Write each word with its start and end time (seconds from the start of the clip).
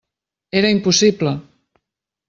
Era 0.61 0.71
impossible! 0.77 1.35